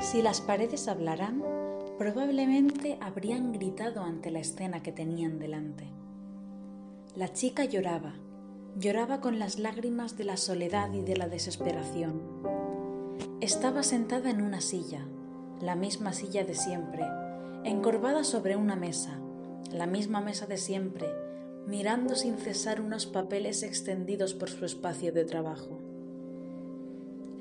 Si 0.00 0.22
las 0.22 0.40
paredes 0.40 0.88
hablaran, 0.88 1.42
probablemente 1.98 2.96
habrían 3.00 3.52
gritado 3.52 4.02
ante 4.02 4.30
la 4.30 4.38
escena 4.38 4.82
que 4.82 4.90
tenían 4.90 5.38
delante. 5.38 5.84
La 7.14 7.32
chica 7.32 7.64
lloraba, 7.64 8.14
lloraba 8.78 9.20
con 9.20 9.38
las 9.38 9.58
lágrimas 9.58 10.16
de 10.16 10.24
la 10.24 10.36
soledad 10.36 10.92
y 10.94 11.02
de 11.02 11.16
la 11.16 11.28
desesperación. 11.28 12.22
Estaba 13.40 13.82
sentada 13.82 14.30
en 14.30 14.40
una 14.40 14.60
silla, 14.60 15.06
la 15.60 15.74
misma 15.74 16.12
silla 16.12 16.42
de 16.44 16.54
siempre, 16.54 17.04
encorvada 17.64 18.24
sobre 18.24 18.56
una 18.56 18.76
mesa, 18.76 19.20
la 19.72 19.86
misma 19.86 20.20
mesa 20.20 20.46
de 20.46 20.56
siempre, 20.56 21.08
mirando 21.66 22.14
sin 22.14 22.38
cesar 22.38 22.80
unos 22.80 23.06
papeles 23.06 23.62
extendidos 23.62 24.34
por 24.34 24.48
su 24.48 24.64
espacio 24.64 25.12
de 25.12 25.24
trabajo. 25.24 25.80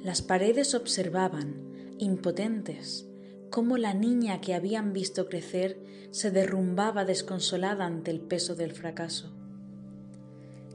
Las 0.03 0.21
paredes 0.21 0.75
observaban, 0.75 1.95
impotentes, 1.97 3.07
cómo 3.49 3.77
la 3.77 3.93
niña 3.93 4.41
que 4.41 4.53
habían 4.53 4.93
visto 4.93 5.27
crecer 5.27 5.79
se 6.11 6.31
derrumbaba 6.31 7.05
desconsolada 7.05 7.85
ante 7.85 8.11
el 8.11 8.19
peso 8.19 8.55
del 8.55 8.73
fracaso. 8.73 9.33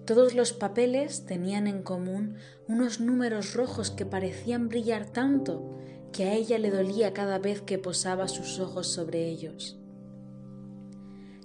Todos 0.04 0.34
los 0.34 0.52
papeles 0.52 1.26
tenían 1.26 1.66
en 1.66 1.82
común 1.82 2.36
unos 2.66 3.00
números 3.00 3.54
rojos 3.54 3.90
que 3.90 4.04
parecían 4.04 4.68
brillar 4.68 5.06
tanto 5.10 5.78
que 6.12 6.24
a 6.24 6.34
ella 6.34 6.58
le 6.58 6.70
dolía 6.70 7.12
cada 7.12 7.38
vez 7.38 7.62
que 7.62 7.78
posaba 7.78 8.28
sus 8.28 8.58
ojos 8.58 8.88
sobre 8.88 9.28
ellos. 9.28 9.81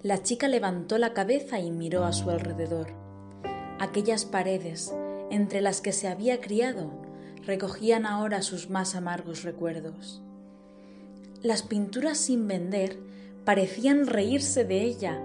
La 0.07 0.23
chica 0.23 0.47
levantó 0.47 0.97
la 0.97 1.11
cabeza 1.11 1.59
y 1.59 1.69
miró 1.69 2.05
a 2.05 2.13
su 2.13 2.29
alrededor. 2.29 2.93
Aquellas 3.77 4.23
paredes, 4.23 4.95
entre 5.29 5.59
las 5.59 5.81
que 5.81 5.91
se 5.91 6.07
había 6.07 6.39
criado, 6.39 6.93
recogían 7.45 8.05
ahora 8.05 8.41
sus 8.41 8.69
más 8.69 8.95
amargos 8.95 9.43
recuerdos. 9.43 10.21
Las 11.43 11.61
pinturas 11.61 12.17
sin 12.19 12.47
vender 12.47 12.97
parecían 13.43 14.07
reírse 14.07 14.63
de 14.63 14.83
ella 14.83 15.21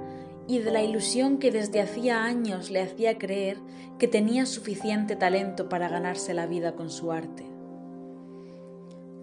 y 0.49 0.59
de 0.59 0.73
la 0.73 0.83
ilusión 0.83 1.39
que 1.39 1.53
desde 1.53 1.81
hacía 1.81 2.25
años 2.25 2.73
le 2.73 2.83
hacía 2.83 3.19
creer 3.19 3.59
que 4.01 4.09
tenía 4.09 4.47
suficiente 4.47 5.15
talento 5.15 5.69
para 5.69 5.89
ganarse 5.89 6.35
la 6.35 6.47
vida 6.49 6.75
con 6.75 6.91
su 6.91 7.13
arte. 7.13 7.47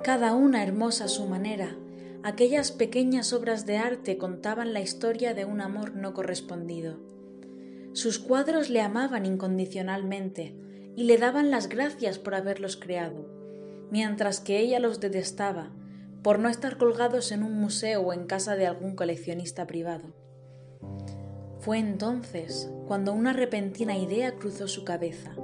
Cada 0.04 0.36
una 0.36 0.64
hermosa 0.64 1.04
a 1.04 1.10
su 1.10 1.26
manera, 1.26 1.76
aquellas 2.24 2.72
pequeñas 2.72 3.34
obras 3.34 3.66
de 3.66 3.78
arte 3.78 4.18
contaban 4.18 4.74
la 4.74 4.82
historia 4.82 5.34
de 5.34 5.46
un 5.46 5.62
amor 5.62 5.96
no 5.96 6.14
correspondido. 6.14 6.98
Sus 7.94 8.20
cuadros 8.20 8.70
le 8.70 8.82
amaban 8.82 9.26
incondicionalmente, 9.26 10.56
y 11.00 11.04
le 11.04 11.18
daban 11.18 11.50
las 11.50 11.70
gracias 11.70 12.20
por 12.20 12.36
haberlos 12.36 12.76
creado, 12.76 13.26
mientras 13.90 14.42
que 14.42 14.60
ella 14.60 14.82
los 14.82 15.00
detestaba 15.00 15.72
por 16.24 16.40
no 16.40 16.50
estar 16.50 16.78
colgados 16.78 17.32
en 17.32 17.42
un 17.44 17.54
museo 17.54 18.02
o 18.02 18.12
en 18.12 18.26
casa 18.26 18.58
de 18.58 18.68
algún 18.68 18.98
coleccionista 18.98 19.66
privado. 19.66 20.14
Fue 21.60 21.78
entonces 21.78 22.70
cuando 22.86 23.14
una 23.14 23.32
repentina 23.32 23.98
idea 23.98 24.36
cruzó 24.36 24.68
su 24.68 24.84
cabeza, 24.84 25.36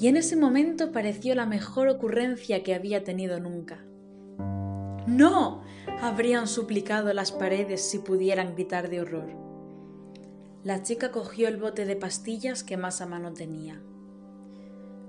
y 0.00 0.08
en 0.08 0.16
ese 0.16 0.34
momento 0.34 0.90
pareció 0.90 1.36
la 1.36 1.46
mejor 1.46 1.86
ocurrencia 1.86 2.64
que 2.64 2.74
había 2.74 3.04
tenido 3.04 3.38
nunca. 3.38 3.84
¡No! 5.06 5.62
habrían 6.00 6.46
suplicado 6.46 7.12
las 7.12 7.32
paredes 7.32 7.82
si 7.82 7.98
pudieran 7.98 8.54
gritar 8.54 8.88
de 8.88 9.00
horror. 9.00 9.30
La 10.64 10.82
chica 10.82 11.10
cogió 11.10 11.48
el 11.48 11.56
bote 11.56 11.84
de 11.86 11.96
pastillas 11.96 12.62
que 12.62 12.76
más 12.76 13.00
a 13.00 13.06
mano 13.06 13.32
tenía. 13.32 13.80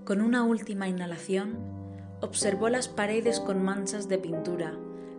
Con 0.04 0.22
una 0.22 0.44
última 0.44 0.88
inhalación, 0.88 1.58
observó 2.22 2.70
las 2.70 2.88
paredes 2.88 3.40
con 3.40 3.64
manchas 3.64 4.10
de 4.10 4.18
pintura, 4.18 4.74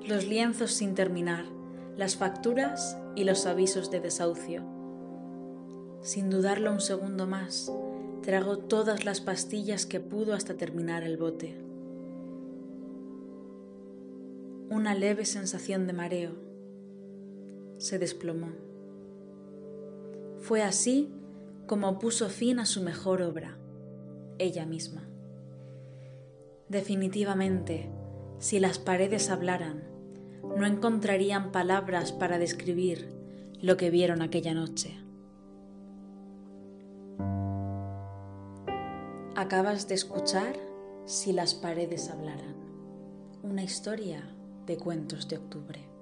los 0.07 0.27
lienzos 0.27 0.73
sin 0.73 0.95
terminar, 0.95 1.45
las 1.97 2.17
facturas 2.17 2.99
y 3.15 3.25
los 3.25 3.47
avisos 3.47 3.91
de 3.91 4.01
desahucio. 4.01 4.63
Sin 6.03 6.31
dudarlo 6.31 6.73
un 6.73 6.81
segundo 6.81 7.27
más, 7.27 7.73
tragó 8.23 8.59
todas 8.59 9.05
las 9.05 9.21
pastillas 9.21 9.87
que 9.87 10.01
pudo 10.01 10.35
hasta 10.35 10.57
terminar 10.57 11.05
el 11.05 11.17
bote. 11.17 11.57
Una 14.71 14.95
leve 14.95 15.25
sensación 15.25 15.87
de 15.87 15.93
mareo. 15.93 16.33
Se 17.79 17.99
desplomó. 17.99 18.49
Fue 20.39 20.63
así 20.63 21.13
como 21.67 21.99
puso 21.99 22.29
fin 22.29 22.59
a 22.59 22.67
su 22.67 22.83
mejor 22.83 23.23
obra 23.23 23.59
ella 24.39 24.67
misma. 24.67 25.09
Definitivamente, 26.69 27.91
si 28.39 28.59
las 28.59 28.79
paredes 28.79 29.31
hablaran, 29.31 29.85
no 30.57 30.67
encontrarían 30.67 31.53
palabras 31.53 32.13
para 32.13 32.39
describir 32.39 33.13
lo 33.61 33.77
que 33.77 33.91
vieron 33.91 34.23
aquella 34.23 34.55
noche. 34.55 34.99
Acabas 39.37 39.89
de 39.89 39.95
escuchar 39.95 40.57
Si 41.07 41.33
las 41.33 41.53
paredes 41.55 42.09
hablaran, 42.09 42.55
una 43.43 43.63
historia 43.63 44.23
de 44.67 44.77
cuentos 44.77 45.29
de 45.29 45.39
octubre. 45.39 45.94